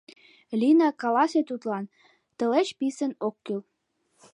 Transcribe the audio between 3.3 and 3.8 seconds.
кӱл!..